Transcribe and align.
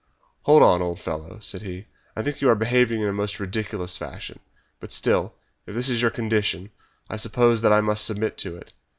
"Hold 0.45 0.63
on, 0.63 0.81
old 0.81 0.99
fellow," 0.99 1.37
said 1.41 1.61
he; 1.61 1.85
"I 2.15 2.23
think 2.23 2.41
you 2.41 2.49
are 2.49 2.55
behaving 2.55 3.01
in 3.01 3.07
a 3.07 3.13
most 3.13 3.39
ridiculous 3.39 3.97
fashion; 3.97 4.39
but 4.79 4.91
still; 4.91 5.35
if 5.67 5.75
this 5.75 5.89
is 5.89 6.01
your 6.01 6.09
condition, 6.09 6.71
I 7.07 7.17
suppose 7.17 7.61
that 7.61 7.71
I 7.71 7.81
must 7.81 8.03
submit 8.05 8.35
to 8.39 8.57
it. 8.57 8.73